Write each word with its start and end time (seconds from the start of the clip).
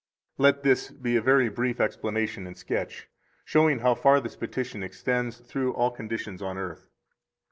76 0.37 0.41
Let 0.41 0.63
this 0.63 0.89
be 0.89 1.15
a 1.15 1.21
very 1.21 1.47
brief 1.47 1.79
explanation 1.79 2.47
and 2.47 2.57
sketch, 2.57 3.07
showing 3.45 3.81
how 3.81 3.93
far 3.93 4.19
this 4.19 4.35
petition 4.35 4.81
extends 4.81 5.37
through 5.37 5.75
all 5.75 5.91
conditions 5.91 6.41
on 6.41 6.57
earth. 6.57 6.87